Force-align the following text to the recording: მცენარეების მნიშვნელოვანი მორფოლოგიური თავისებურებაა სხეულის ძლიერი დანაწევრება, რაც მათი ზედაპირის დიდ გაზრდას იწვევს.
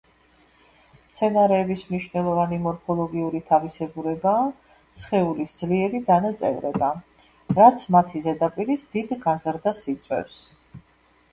მცენარეების 0.99 1.81
მნიშვნელოვანი 1.89 2.57
მორფოლოგიური 2.63 3.41
თავისებურებაა 3.49 4.47
სხეულის 5.01 5.53
ძლიერი 5.59 6.01
დანაწევრება, 6.07 6.89
რაც 7.59 7.85
მათი 7.97 8.23
ზედაპირის 8.29 8.87
დიდ 8.97 9.13
გაზრდას 9.27 9.85
იწვევს. 9.95 10.41